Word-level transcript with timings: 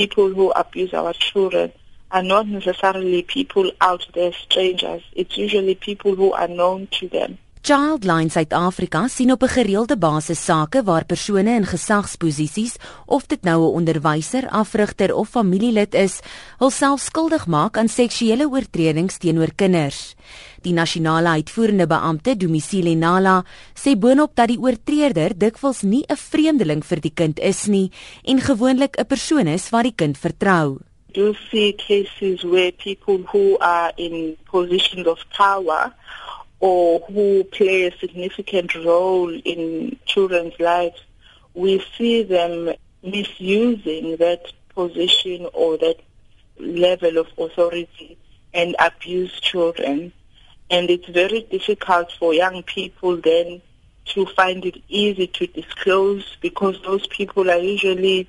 people 0.00 0.28
who 0.36 0.46
abuse 0.62 0.92
our 1.00 1.14
children 1.28 1.68
are 2.16 2.26
not 2.34 2.46
necessarily 2.46 3.22
people 3.22 3.66
out 3.78 4.02
there 4.12 4.32
strangers. 4.32 5.02
It's 5.12 5.36
usually 5.36 5.74
people 5.74 6.12
who 6.14 6.32
are 6.32 6.50
known 6.60 6.88
to 6.98 7.08
them. 7.08 7.38
Childline 7.68 8.30
Suid-Afrika 8.30 9.08
sien 9.08 9.32
op 9.32 9.42
'n 9.42 9.48
gereelde 9.48 9.98
basis 9.98 10.44
sake 10.44 10.82
waar 10.82 11.04
persone 11.04 11.54
in 11.54 11.66
gesagsposisies, 11.66 12.76
of 13.06 13.26
dit 13.26 13.42
nou 13.42 13.58
'n 13.62 13.74
onderwyser, 13.78 14.48
afrigter 14.48 15.14
of 15.14 15.28
familielid 15.28 15.94
is, 15.94 16.20
hulself 16.58 17.00
skuldig 17.00 17.46
maak 17.46 17.76
aan 17.76 17.88
seksuele 17.88 18.48
oortredings 18.48 19.18
teenoor 19.18 19.52
kinders. 19.54 20.14
Die 20.62 20.72
nasionale 20.74 21.36
uitvoerende 21.38 21.86
beampte, 21.86 22.34
Dumisile 22.36 22.94
Nala, 22.98 23.44
sê 23.78 23.94
boonop 23.94 24.34
dat 24.34 24.50
die 24.50 24.58
oortreder 24.58 25.36
dikwels 25.38 25.82
nie 25.82 26.02
'n 26.08 26.16
vreemdeling 26.16 26.82
vir 26.84 27.00
die 27.00 27.14
kind 27.14 27.38
is 27.38 27.66
nie 27.66 27.90
en 28.24 28.40
gewoonlik 28.40 28.98
'n 28.98 29.06
persoon 29.06 29.46
is 29.46 29.70
wat 29.70 29.84
die 29.84 29.94
kind 29.94 30.18
vertrou. 30.18 30.78
Do 31.12 31.34
see 31.50 31.72
cases 31.72 32.42
where 32.42 32.72
people 32.72 33.18
who 33.32 33.56
are 33.60 33.92
in 33.96 34.36
positions 34.50 35.06
of 35.06 35.24
power 35.36 35.94
or 36.58 37.00
who 37.08 37.44
play 37.44 37.86
a 37.86 37.92
significant 37.98 38.74
role 38.74 39.32
in 39.44 39.96
children's 40.04 40.58
lives, 40.58 41.00
we 41.54 41.82
see 41.96 42.24
them 42.24 42.74
misusing 43.02 44.16
that 44.16 44.52
position 44.74 45.46
or 45.52 45.78
that 45.78 45.96
level 46.58 47.18
of 47.18 47.26
authority 47.38 48.16
and 48.52 48.74
abuse 48.78 49.32
children. 49.40 50.12
And 50.70 50.90
it's 50.90 51.08
very 51.08 51.42
difficult 51.42 52.12
for 52.18 52.34
young 52.34 52.62
people 52.62 53.16
then 53.16 53.62
to 54.06 54.26
find 54.26 54.64
it 54.64 54.82
easy 54.88 55.26
to 55.26 55.46
disclose 55.46 56.36
because 56.40 56.80
those 56.82 57.06
people 57.06 57.50
are 57.50 57.58
usually 57.58 58.28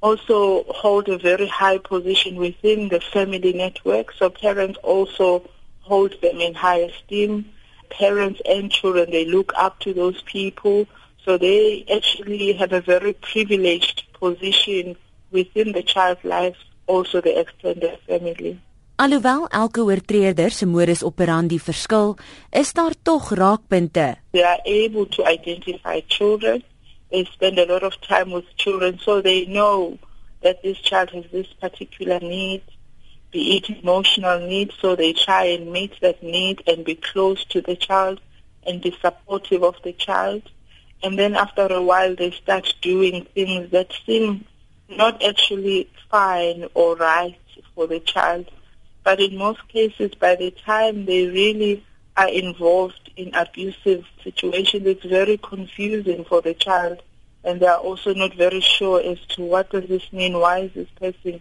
also 0.00 0.64
hold 0.68 1.08
a 1.08 1.18
very 1.18 1.46
high 1.46 1.78
position 1.78 2.36
within 2.36 2.88
the 2.88 3.00
family 3.00 3.52
network. 3.52 4.12
So 4.12 4.30
parents 4.30 4.78
also 4.82 5.48
hold 5.80 6.20
them 6.20 6.40
in 6.40 6.54
high 6.54 6.80
esteem. 6.80 7.52
Parents 7.90 8.40
and 8.44 8.70
children, 8.70 9.10
they 9.10 9.24
look 9.24 9.52
up 9.56 9.78
to 9.80 9.94
those 9.94 10.20
people. 10.22 10.86
So 11.24 11.38
they 11.38 11.84
actually 11.92 12.52
have 12.54 12.72
a 12.72 12.80
very 12.80 13.14
privileged 13.14 14.04
position 14.12 14.96
within 15.30 15.72
the 15.72 15.82
child's 15.82 16.24
life, 16.24 16.56
also 16.86 17.20
the 17.20 17.40
extended 17.40 17.98
family. 18.06 18.60
Alhoewel 18.96 19.46
elke 19.50 19.80
oortreder 19.80 20.50
se 20.50 20.66
modus 20.66 21.02
operandi 21.02 21.58
verskil, 21.58 22.16
is 22.50 22.72
daar 22.72 22.94
tog 23.02 23.30
raakpunte. 23.30 24.18
They 24.30 24.44
are 24.44 24.60
able 24.64 25.06
to 25.06 25.24
identify 25.24 26.00
children. 26.06 26.64
They 27.10 27.24
spend 27.24 27.58
a 27.58 27.66
lot 27.66 27.82
of 27.82 27.96
time 28.00 28.32
with 28.32 28.44
children 28.54 28.98
so 28.98 29.20
they 29.20 29.44
know 29.46 29.98
that 30.40 30.62
this 30.62 30.80
child 30.80 31.10
has 31.10 31.24
this 31.30 31.54
particular 31.60 32.20
need 32.20 32.62
be 33.36 33.56
it 33.56 33.68
emotional 33.68 34.38
needs, 34.40 34.74
so 34.80 34.96
they 34.96 35.12
try 35.12 35.44
and 35.44 35.70
meet 35.70 36.00
that 36.00 36.22
need 36.22 36.62
and 36.66 36.84
be 36.84 36.94
close 36.94 37.44
to 37.46 37.60
the 37.60 37.76
child 37.76 38.20
and 38.66 38.80
be 38.80 38.96
supportive 39.02 39.62
of 39.62 39.76
the 39.84 39.92
child. 39.92 40.42
And 41.02 41.18
then 41.18 41.34
after 41.34 41.66
a 41.66 41.82
while, 41.82 42.16
they 42.16 42.30
start 42.30 42.74
doing 42.80 43.26
things 43.34 43.70
that 43.72 43.92
seem 44.06 44.46
not 44.88 45.22
actually 45.22 45.90
fine 46.10 46.66
or 46.74 46.96
right 46.96 47.38
for 47.74 47.86
the 47.86 48.00
child. 48.00 48.50
But 49.06 49.20
in 49.20 49.36
most 49.38 49.62
cases, 49.68 50.10
by 50.18 50.34
the 50.34 50.50
time 50.50 51.06
they 51.06 51.22
really 51.40 51.74
are 52.16 52.28
involved 52.28 53.06
in 53.14 53.28
abusive 53.34 54.02
situations, 54.24 54.82
it's 54.84 55.06
very 55.18 55.38
confusing 55.38 56.24
for 56.24 56.42
the 56.42 56.54
child. 56.54 56.98
And 57.44 57.60
they 57.60 57.70
are 57.74 57.78
also 57.78 58.14
not 58.14 58.34
very 58.34 58.60
sure 58.60 58.98
as 59.12 59.18
to 59.36 59.42
what 59.52 59.70
does 59.70 59.86
this 59.86 60.06
mean? 60.12 60.32
Why 60.42 60.66
is 60.66 60.72
this 60.74 60.90
person 60.98 61.40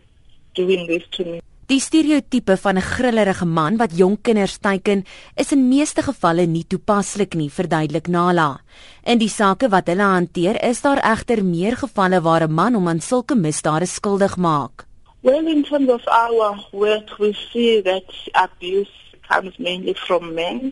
doing 0.54 0.86
this 0.86 1.02
to 1.18 1.26
me? 1.26 1.42
Die 1.66 1.82
stereotipe 1.82 2.54
van 2.58 2.78
'n 2.78 2.82
grillerige 2.94 3.46
man 3.46 3.78
wat 3.82 3.98
jonk 3.98 4.20
kinders 4.22 4.58
teiken, 4.58 5.04
is 5.36 5.52
in 5.52 5.68
meeste 5.68 6.02
gevalle 6.06 6.46
nie 6.46 6.66
toepaslik 6.68 7.34
nie, 7.34 7.50
verduidelik 7.50 8.08
Nala. 8.08 8.62
In 9.04 9.18
die 9.18 9.30
sake 9.30 9.70
wat 9.70 9.88
hulle 9.88 10.06
hanteer, 10.06 10.62
is 10.62 10.82
daar 10.82 11.02
egter 11.02 11.46
meer 11.46 11.76
gevalle 11.76 12.22
waar 12.22 12.44
'n 12.44 12.54
man 12.54 12.74
hom 12.74 12.88
aan 12.88 13.02
sulke 13.02 13.36
misdade 13.36 13.86
skuldig 13.86 14.38
maak. 14.38 14.86
Well, 15.26 15.48
in 15.48 15.64
terms 15.64 15.90
of 15.90 16.08
our 16.08 16.56
work, 16.72 17.18
we 17.18 17.34
see 17.52 17.82
that 17.82 18.04
abuse 18.36 18.92
comes 19.28 19.58
mainly 19.58 19.96
from 19.96 20.36
men, 20.36 20.72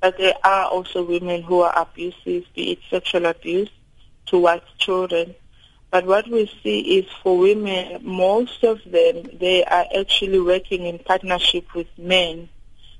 but 0.00 0.18
there 0.18 0.34
are 0.42 0.64
also 0.64 1.04
women 1.04 1.42
who 1.42 1.60
are 1.60 1.72
abusive, 1.78 2.52
be 2.52 2.72
it 2.72 2.80
sexual 2.90 3.26
abuse 3.26 3.70
towards 4.26 4.64
children. 4.78 5.36
But 5.92 6.04
what 6.04 6.26
we 6.26 6.50
see 6.64 6.80
is 6.98 7.06
for 7.22 7.38
women, 7.38 8.00
most 8.02 8.64
of 8.64 8.80
them, 8.84 9.22
they 9.38 9.62
are 9.66 9.86
actually 9.96 10.40
working 10.40 10.84
in 10.84 10.98
partnership 10.98 11.72
with 11.72 11.86
men. 11.96 12.48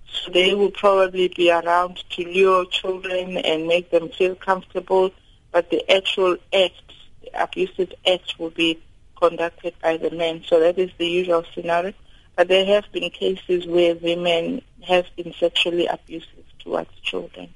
So 0.06 0.30
they 0.30 0.54
will 0.54 0.70
probably 0.70 1.26
be 1.26 1.50
around 1.50 1.96
to 2.10 2.24
lure 2.24 2.64
children 2.66 3.38
and 3.38 3.66
make 3.66 3.90
them 3.90 4.08
feel 4.10 4.36
comfortable, 4.36 5.10
but 5.50 5.68
the 5.68 5.82
actual 5.90 6.36
act, 6.54 6.92
the 7.22 7.42
abusive 7.42 7.92
act 8.06 8.38
will 8.38 8.50
be 8.50 8.78
conducted 9.24 9.74
by 9.82 9.96
the 9.96 10.10
men. 10.10 10.42
So 10.48 10.60
that 10.60 10.78
is 10.78 10.90
the 10.98 11.08
usual 11.20 11.44
scenario. 11.54 11.94
But 12.36 12.48
there 12.48 12.66
have 12.74 12.86
been 12.92 13.10
cases 13.10 13.66
where 13.66 13.94
women 13.94 14.62
have 14.92 15.06
been 15.16 15.32
sexually 15.38 15.86
abusive 15.86 16.46
towards 16.62 16.90
children. 17.02 17.48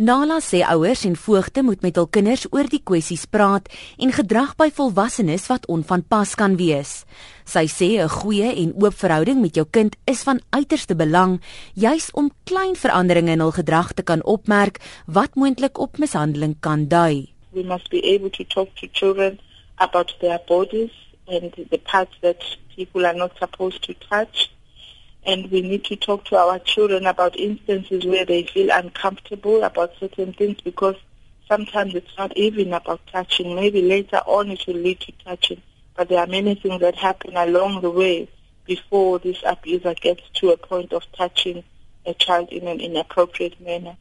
Nala 0.00 0.38
sê 0.40 0.62
ouers 0.64 1.02
en 1.04 1.16
voogte 1.16 1.60
moet 1.60 1.82
met 1.84 1.98
hul 2.00 2.06
kinders 2.08 2.46
oor 2.54 2.64
die 2.72 2.80
kwessies 2.88 3.26
praat 3.28 3.66
en 4.00 4.14
gedrag 4.16 4.54
by 4.56 4.70
volwassenes 4.72 5.44
wat 5.50 5.66
onvanpas 5.68 6.32
kan 6.40 6.54
wees. 6.56 7.04
Sy 7.44 7.66
sê 7.68 7.88
'n 8.00 8.08
goeie 8.08 8.48
en 8.62 8.72
oop 8.80 8.96
verhouding 9.02 9.42
met 9.42 9.54
jou 9.58 9.66
kind 9.70 9.96
is 10.06 10.22
van 10.22 10.40
uiterste 10.56 10.94
belang, 10.96 11.42
juis 11.74 12.08
om 12.12 12.32
klein 12.44 12.76
veranderinge 12.76 13.32
in 13.32 13.44
hul 13.44 13.52
gedrag 13.52 13.92
te 13.92 14.02
kan 14.02 14.24
opmerk 14.24 14.80
wat 15.06 15.34
moontlik 15.34 15.76
op 15.78 15.98
mishandeling 15.98 16.56
kan 16.60 16.88
dui. 16.88 17.28
We 17.52 17.62
must 17.62 17.90
be 17.90 18.00
able 18.14 18.30
to 18.30 18.44
talk 18.44 18.68
to 18.80 18.86
children 18.92 19.38
about 19.76 20.16
their 20.20 20.40
bodies 20.46 21.09
and 21.30 21.52
the 21.70 21.78
parts 21.78 22.14
that 22.20 22.42
people 22.74 23.06
are 23.06 23.14
not 23.14 23.38
supposed 23.38 23.82
to 23.84 23.94
touch. 23.94 24.50
and 25.26 25.50
we 25.50 25.60
need 25.60 25.84
to 25.84 25.96
talk 25.96 26.24
to 26.24 26.36
our 26.36 26.58
children 26.60 27.06
about 27.06 27.36
instances 27.38 28.06
where 28.06 28.24
they 28.24 28.42
feel 28.44 28.70
uncomfortable 28.72 29.62
about 29.64 29.92
certain 30.00 30.32
things 30.32 30.58
because 30.62 30.96
sometimes 31.46 31.94
it's 31.94 32.16
not 32.16 32.34
even 32.36 32.72
about 32.72 33.00
touching. 33.06 33.54
Maybe 33.54 33.82
later 33.82 34.22
on 34.26 34.50
it 34.50 34.66
will 34.66 34.76
lead 34.76 35.00
to 35.00 35.12
touching, 35.24 35.60
but 35.94 36.08
there 36.08 36.20
are 36.20 36.26
many 36.26 36.54
things 36.54 36.80
that 36.80 36.94
happen 36.94 37.36
along 37.36 37.82
the 37.82 37.90
way 37.90 38.28
before 38.64 39.18
this 39.18 39.42
abuser 39.44 39.94
gets 39.94 40.22
to 40.34 40.50
a 40.52 40.56
point 40.56 40.92
of 40.92 41.02
touching 41.12 41.64
a 42.06 42.14
child 42.14 42.48
in 42.50 42.66
an 42.66 42.80
inappropriate 42.80 43.60
manner. 43.60 43.96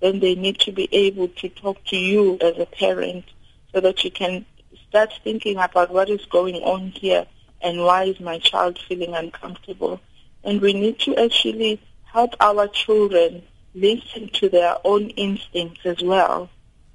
Then 0.00 0.20
they 0.20 0.34
need 0.34 0.60
to 0.60 0.72
be 0.72 0.88
able 0.92 1.28
to 1.28 1.48
talk 1.48 1.82
to 1.86 1.96
you 1.96 2.38
as 2.40 2.58
a 2.58 2.66
parent 2.66 3.24
so 3.72 3.80
that 3.80 4.04
you 4.04 4.10
can 4.10 4.46
start 4.88 5.12
thinking 5.24 5.56
about 5.56 5.90
what 5.90 6.08
is 6.08 6.24
going 6.26 6.56
on 6.56 6.88
here 6.88 7.26
and 7.62 7.82
why 7.82 8.04
is 8.04 8.20
my 8.20 8.38
child 8.38 8.78
feeling 8.88 9.14
uncomfortable 9.14 10.00
and 10.44 10.60
we 10.60 10.72
need 10.72 10.98
to 10.98 11.16
actually 11.16 11.80
help 12.04 12.34
our 12.40 12.66
children 12.68 13.42
listen 13.74 14.28
to 14.30 14.48
their 14.48 14.76
own 14.84 15.10
instincts 15.10 15.80
as 15.84 16.02
well. 16.02 16.50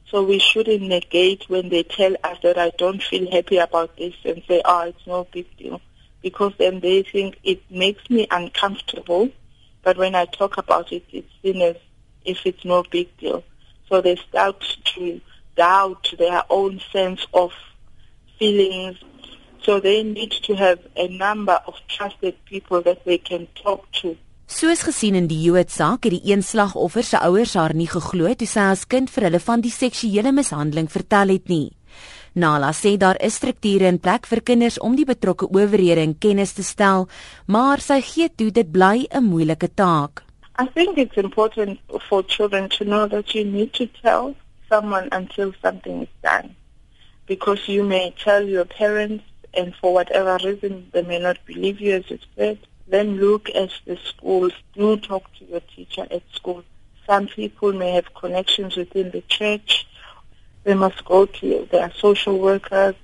So 0.08 0.24
we 0.24 0.40
shouldn't 0.40 0.82
negate 0.82 1.46
when 1.48 1.70
they 1.70 1.84
tell 1.84 2.16
us 2.24 2.38
that 2.44 2.58
I 2.58 2.72
don't 2.78 3.02
feel 3.02 3.30
happy 3.32 3.58
about 3.58 3.98
this 3.98 4.14
and 4.24 4.44
say, 4.48 4.62
oh, 4.66 4.82
it's 4.82 5.08
no 5.08 5.28
big 5.32 5.46
deal. 5.58 5.82
Because 6.22 6.54
then 6.58 6.80
they 6.80 7.04
think 7.04 7.40
it 7.44 7.62
makes 7.70 8.10
me 8.10 8.28
uncomfortable. 8.30 9.30
But 9.84 9.98
when 9.98 10.16
I 10.16 10.26
talk 10.26 10.58
about 10.58 10.92
it, 10.92 11.04
it's 11.12 11.32
seen 11.42 11.62
as 11.62 11.78
if 12.24 12.46
it's 12.46 12.66
no 12.66 12.84
big 12.84 13.16
deal. 13.18 13.44
So 13.90 14.02
they 14.02 14.16
start 14.16 14.60
to 14.96 15.22
doubt 15.56 16.14
their 16.18 16.44
own 16.50 16.80
sense 16.92 17.26
of 17.34 17.52
feelings 18.38 18.98
So 19.66 19.80
they 19.82 20.04
need 20.04 20.32
to 20.46 20.54
have 20.56 20.80
a 20.96 21.08
number 21.08 21.58
of 21.66 21.74
trusted 21.88 22.36
people 22.46 22.82
that 22.84 23.04
they 23.06 23.18
can 23.18 23.48
talk 23.64 23.82
to. 24.02 24.14
Soos 24.46 24.84
gesien 24.86 25.16
in 25.18 25.26
die 25.26 25.40
Jood 25.42 25.72
saak 25.74 26.06
het 26.06 26.14
die 26.14 26.30
een 26.30 26.44
slagoffer 26.46 27.04
se 27.04 27.18
ouers 27.18 27.56
haar 27.58 27.74
nie 27.74 27.88
geglo 27.90 28.30
toe 28.38 28.46
sy 28.46 28.68
as 28.76 28.86
kind 28.86 29.10
vir 29.10 29.26
hulle 29.26 29.42
van 29.42 29.64
die 29.66 29.74
seksuele 29.74 30.36
mishandeling 30.38 30.92
vertel 30.94 31.34
het 31.34 31.50
nie. 31.50 31.72
Nala 32.38 32.70
sê 32.78 32.94
daar 33.02 33.18
is 33.26 33.40
strukture 33.42 33.90
in 33.90 33.98
plek 33.98 34.30
vir 34.30 34.44
kinders 34.46 34.78
om 34.78 34.94
die 35.00 35.08
betrokke 35.10 35.50
owerhede 35.50 36.06
in 36.06 36.14
kennis 36.14 36.54
te 36.54 36.68
stel, 36.68 37.10
maar 37.48 37.82
sy 37.82 38.04
gee 38.06 38.30
toe 38.30 38.52
dit 38.52 38.70
bly 38.72 39.08
'n 39.10 39.26
moeilike 39.26 39.74
taak. 39.74 40.22
I 40.62 40.68
think 40.76 40.98
it's 40.98 41.18
important 41.18 41.80
for 42.08 42.22
children 42.28 42.70
to 42.78 42.86
know 42.86 43.10
that 43.10 43.34
you 43.34 43.44
need 43.44 43.74
to 43.74 43.90
tell 44.04 44.36
someone 44.70 45.10
until 45.12 45.54
something 45.62 46.04
is 46.04 46.10
done. 46.24 46.56
Because 47.26 47.68
you 47.68 47.84
may 47.84 48.14
tell 48.18 48.44
your 48.44 48.66
parents 48.66 49.24
and 49.54 49.74
for 49.76 49.94
whatever 49.94 50.38
reason 50.44 50.90
they 50.92 51.02
may 51.02 51.20
not 51.20 51.38
believe 51.46 51.80
you 51.80 51.96
as 51.96 52.10
you 52.10 52.20
said, 52.36 52.60
then 52.88 53.18
look 53.18 53.50
at 53.56 53.72
the 53.86 53.98
schools. 53.98 54.54
Do 54.74 54.98
talk 54.98 55.24
to 55.40 55.46
your 55.46 55.62
teacher 55.62 56.06
at 56.12 56.24
school. 56.34 56.64
Some 57.08 57.28
people 57.28 57.74
may 57.74 57.92
have 57.92 58.14
connections 58.14 58.76
within 58.76 59.12
the 59.12 59.22
church. 59.22 59.88
They 60.64 60.74
must 60.74 61.04
go 61.06 61.26
to 61.26 61.68
their 61.72 61.92
social 61.92 62.38
workers 62.38 62.96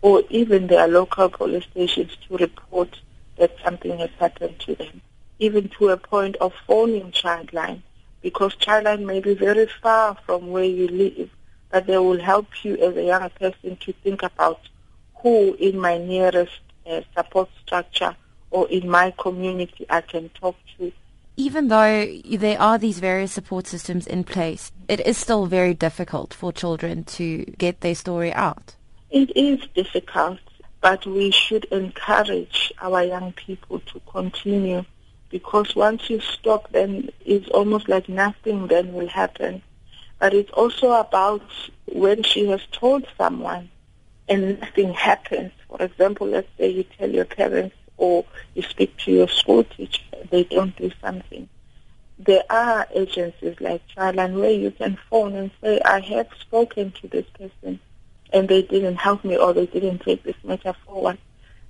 or 0.00 0.22
even 0.30 0.66
their 0.66 0.88
local 0.88 1.28
police 1.28 1.64
stations 1.70 2.16
to 2.28 2.36
report 2.36 3.00
that 3.36 3.54
something 3.64 3.98
has 3.98 4.10
happened 4.18 4.58
to 4.60 4.74
them, 4.74 5.00
even 5.38 5.68
to 5.78 5.88
a 5.88 5.96
point 5.96 6.36
of 6.36 6.52
phoning 6.66 7.12
Childline, 7.12 7.82
because 8.22 8.54
Childline 8.56 9.04
may 9.04 9.20
be 9.20 9.34
very 9.34 9.66
far 9.82 10.16
from 10.24 10.50
where 10.50 10.64
you 10.64 10.88
live, 10.88 11.30
but 11.70 11.86
they 11.86 11.98
will 11.98 12.20
help 12.20 12.46
you 12.64 12.76
as 12.76 12.96
a 12.96 13.04
young 13.04 13.28
person 13.30 13.76
to 13.76 13.92
think 14.04 14.22
about 14.22 14.60
who 15.16 15.54
in 15.54 15.78
my 15.78 15.98
nearest 15.98 16.60
uh, 16.86 17.00
support 17.14 17.48
structure 17.64 18.14
or 18.50 18.68
in 18.68 18.88
my 18.88 19.12
community 19.18 19.86
I 19.90 20.00
can 20.00 20.28
talk 20.30 20.56
to. 20.78 20.92
Even 21.36 21.68
though 21.68 22.06
there 22.30 22.60
are 22.60 22.76
these 22.76 22.98
various 22.98 23.32
support 23.32 23.66
systems 23.66 24.06
in 24.06 24.22
place, 24.22 24.70
it 24.88 25.00
is 25.00 25.16
still 25.16 25.46
very 25.46 25.72
difficult 25.72 26.34
for 26.34 26.52
children 26.52 27.04
to 27.04 27.44
get 27.56 27.80
their 27.80 27.94
story 27.94 28.32
out. 28.34 28.74
It 29.10 29.34
is 29.36 29.60
difficult, 29.74 30.40
but 30.80 31.06
we 31.06 31.30
should 31.30 31.64
encourage 31.66 32.72
our 32.80 33.02
young 33.02 33.32
people 33.32 33.80
to 33.80 34.00
continue 34.00 34.84
because 35.32 35.74
once 35.74 36.08
you 36.08 36.20
stop, 36.20 36.70
then 36.70 37.10
it's 37.24 37.48
almost 37.48 37.88
like 37.88 38.08
nothing 38.08 38.68
then 38.68 38.92
will 38.92 39.08
happen. 39.08 39.62
But 40.20 40.34
it's 40.34 40.52
also 40.52 40.92
about 40.92 41.42
when 41.86 42.22
she 42.22 42.46
has 42.48 42.60
told 42.70 43.04
someone 43.18 43.70
and 44.28 44.60
nothing 44.60 44.92
happens. 44.92 45.50
For 45.68 45.82
example, 45.82 46.28
let's 46.28 46.48
say 46.58 46.68
you 46.68 46.84
tell 46.84 47.10
your 47.10 47.24
parents 47.24 47.74
or 47.96 48.24
you 48.54 48.62
speak 48.62 48.96
to 48.98 49.10
your 49.10 49.28
school 49.28 49.64
teacher, 49.64 50.02
they 50.30 50.44
don't 50.44 50.76
do 50.76 50.92
something. 51.00 51.48
There 52.18 52.44
are 52.50 52.86
agencies 52.94 53.56
like 53.58 53.82
Childline 53.96 54.38
where 54.38 54.52
you 54.52 54.70
can 54.70 54.98
phone 55.10 55.34
and 55.34 55.50
say, 55.60 55.80
I 55.84 56.00
have 56.00 56.28
spoken 56.40 56.92
to 57.00 57.08
this 57.08 57.26
person 57.38 57.80
and 58.32 58.48
they 58.48 58.62
didn't 58.62 58.96
help 58.96 59.24
me 59.24 59.36
or 59.36 59.52
they 59.52 59.66
didn't 59.66 60.00
take 60.02 60.22
this 60.22 60.36
matter 60.44 60.74
forward. 60.86 61.18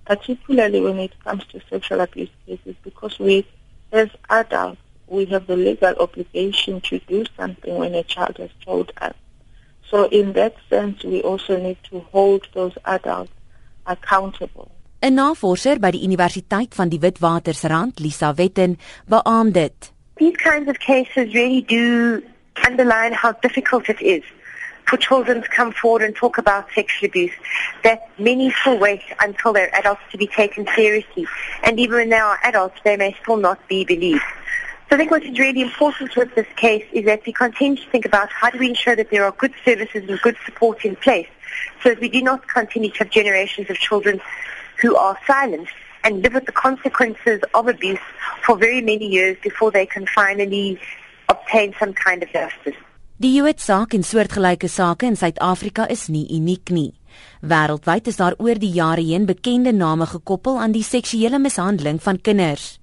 Particularly 0.04 0.80
when 0.80 0.98
it 0.98 1.12
comes 1.24 1.44
to 1.46 1.60
sexual 1.70 2.00
abuse 2.00 2.30
cases 2.46 2.74
because 2.82 3.18
we, 3.18 3.46
as 3.92 4.08
adults, 4.28 4.80
we 5.06 5.26
have 5.26 5.46
the 5.46 5.56
legal 5.56 5.94
obligation 6.00 6.80
to 6.80 6.98
do 7.00 7.24
something 7.36 7.76
when 7.76 7.94
a 7.94 8.02
child 8.02 8.36
has 8.38 8.50
told 8.64 8.92
us. 9.00 9.14
So 9.90 10.08
in 10.08 10.32
that 10.32 10.54
sense, 10.70 11.04
we 11.04 11.22
also 11.22 11.58
need 11.58 11.78
to 11.90 12.00
hold 12.12 12.48
those 12.54 12.72
adults 12.84 13.32
accountable. 13.86 14.70
'n 15.02 15.14
Navorser 15.14 15.78
by 15.78 15.90
die 15.90 16.04
Universiteit 16.06 16.74
van 16.74 16.88
die 16.88 16.98
Witwatersrand, 16.98 17.98
Lisa 17.98 18.34
Vetten, 18.34 18.78
beamoed 19.06 19.52
dit. 19.52 19.92
These 20.16 20.36
kinds 20.36 20.68
of 20.68 20.78
cases 20.78 21.34
really 21.34 21.64
do 21.66 22.22
underline 22.66 23.12
how 23.12 23.32
difficult 23.40 23.88
it 23.88 24.00
is 24.00 24.22
for 24.86 24.96
children 24.96 25.42
to 25.42 25.48
come 25.48 25.72
forward 25.72 26.02
and 26.02 26.14
talk 26.14 26.38
about 26.38 26.66
sexual 26.74 27.08
abuse, 27.08 27.32
that 27.84 28.08
many 28.18 28.50
still 28.60 28.78
wait 28.78 29.02
until 29.20 29.52
they're 29.52 29.74
adults 29.74 30.02
to 30.10 30.18
be 30.18 30.26
taken 30.26 30.66
seriously. 30.74 31.26
And 31.62 31.78
even 31.78 31.96
when 31.96 32.10
they 32.10 32.16
are 32.18 32.38
adults, 32.44 32.78
they 32.84 32.96
may 32.96 33.16
still 33.22 33.36
not 33.36 33.66
be 33.68 33.84
believed. 33.84 34.24
So 34.88 34.96
I 34.96 34.98
think 34.98 35.10
what 35.10 35.24
is 35.24 35.38
really 35.38 35.62
important 35.62 36.14
with 36.16 36.34
this 36.34 36.46
case 36.56 36.84
is 36.92 37.06
that 37.06 37.24
we 37.24 37.32
continue 37.32 37.82
to 37.82 37.90
think 37.90 38.04
about 38.04 38.30
how 38.30 38.50
do 38.50 38.58
we 38.58 38.68
ensure 38.68 38.94
that 38.94 39.10
there 39.10 39.24
are 39.24 39.32
good 39.32 39.54
services 39.64 40.08
and 40.08 40.20
good 40.20 40.36
support 40.44 40.84
in 40.84 40.96
place 40.96 41.28
so 41.82 41.90
that 41.90 42.00
we 42.00 42.10
do 42.10 42.20
not 42.20 42.46
continue 42.46 42.90
to 42.90 42.98
have 42.98 43.10
generations 43.10 43.70
of 43.70 43.78
children 43.78 44.20
who 44.82 44.94
are 44.96 45.16
silent 45.26 45.68
and 46.04 46.22
live 46.22 46.34
with 46.34 46.44
the 46.44 46.52
consequences 46.52 47.40
of 47.54 47.68
abuse 47.68 47.98
for 48.44 48.56
very 48.56 48.82
many 48.82 49.06
years 49.06 49.36
before 49.42 49.70
they 49.70 49.86
can 49.86 50.06
finally 50.06 50.78
obtain 51.28 51.74
some 51.78 51.94
kind 51.94 52.22
of 52.22 52.30
justice. 52.30 52.76
Die 53.22 53.36
Joodsaak 53.36 53.92
en 53.94 54.02
soortgelyke 54.02 54.66
sake 54.66 55.06
in 55.06 55.14
Suid-Afrika 55.14 55.84
is 55.94 56.08
nie 56.10 56.24
uniek 56.34 56.72
nie. 56.74 56.88
Wêreldwyd 57.46 58.08
is 58.10 58.18
daar 58.18 58.34
oor 58.42 58.58
die 58.58 58.72
jare 58.74 59.04
heen 59.06 59.28
bekende 59.28 59.70
name 59.70 60.08
gekoppel 60.10 60.58
aan 60.58 60.74
die 60.74 60.82
seksuele 60.82 61.38
mishandeling 61.38 62.00
van 62.02 62.18
kinders. 62.18 62.80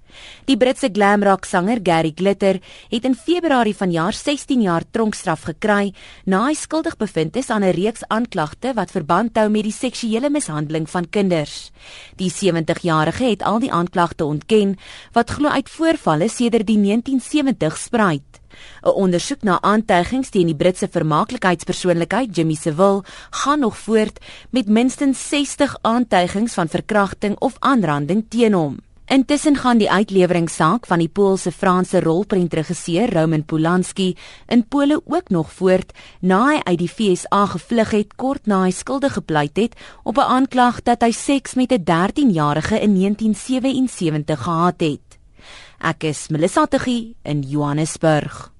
Die 0.47 0.55
Britse 0.55 0.87
glam 0.95 1.25
rock 1.27 1.43
sanger 1.43 1.83
Gary 1.83 2.13
Glitter 2.15 2.61
het 2.87 3.09
in 3.09 3.19
Februarie 3.19 3.75
vanjaar 3.75 4.15
16 4.15 4.63
jaar 4.63 4.87
tronkstraf 4.87 5.43
gekry 5.51 5.91
na 6.23 6.45
hy 6.47 6.55
skuldig 6.55 6.95
bevind 6.95 7.35
is 7.35 7.51
aan 7.51 7.67
'n 7.67 7.75
reeks 7.75 8.07
aanklagte 8.07 8.73
wat 8.79 8.95
verband 8.95 9.35
hou 9.35 9.49
met 9.49 9.67
die 9.67 9.75
seksuele 9.75 10.29
mishandeling 10.29 10.87
van 10.87 11.09
kinders. 11.09 11.71
Die 12.15 12.31
70-jarige 12.31 13.25
het 13.25 13.43
al 13.43 13.59
die 13.59 13.73
aanklagte 13.73 14.23
ontken 14.23 14.77
wat 15.11 15.29
glo 15.29 15.49
uit 15.49 15.69
voorvalle 15.69 16.29
sedert 16.29 16.67
die 16.67 16.79
1970 16.79 17.77
spruit. 17.77 18.38
'n 18.83 18.89
Ondersoek 18.89 19.43
na 19.43 19.61
aantuigings 19.61 20.29
teen 20.29 20.47
die 20.47 20.55
Britse 20.55 20.87
vermaaklikheidspersoonlikheid 20.87 22.35
Jimmy 22.35 22.55
Savile 22.55 23.03
gaan 23.29 23.59
nog 23.59 23.77
voort 23.77 24.19
met 24.49 24.67
minstens 24.67 25.27
60 25.29 25.77
aantuigings 25.81 26.53
van 26.53 26.67
verkrachting 26.67 27.39
of 27.39 27.55
aanranding 27.59 28.25
teen 28.29 28.53
hom. 28.53 28.77
Intussen 29.09 29.55
gaan 29.57 29.79
die 29.81 29.89
uitleweringssaak 29.89 30.85
van 30.85 31.01
die 31.01 31.09
Poolse 31.09 31.49
Franse 31.51 31.97
rolprentregisseur 31.99 33.09
Roman 33.13 33.41
Polanski 33.41 34.11
in 34.45 34.67
Pole 34.67 35.01
ook 35.05 35.29
nog 35.33 35.49
voort 35.51 35.95
na 36.21 36.43
hy 36.51 36.59
uit 36.63 36.77
die 36.77 36.89
FSA 36.91 37.45
gevlug 37.55 37.95
het 37.97 38.13
kort 38.15 38.45
na 38.45 38.61
hy 38.67 38.69
skuldig 38.69 39.17
gepleit 39.17 39.57
het 39.57 39.73
op 40.03 40.21
'n 40.21 40.29
aanklag 40.37 40.83
dat 40.83 41.01
hy 41.01 41.11
seks 41.11 41.55
met 41.57 41.71
'n 41.71 41.83
13-jarige 41.83 42.79
in 42.79 42.93
1977 42.93 44.43
gehad 44.43 44.77
het. 44.77 45.08
Ek 45.79 46.03
is 46.03 46.27
Melissa 46.29 46.67
Tuggie 46.67 47.15
in 47.23 47.41
Johannesburg. 47.41 48.51